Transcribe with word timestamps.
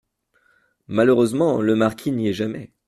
Malheureusement, 0.87 1.61
le 1.61 1.75
marquis 1.75 2.11
n’y 2.11 2.27
est 2.29 2.33
jamais! 2.33 2.73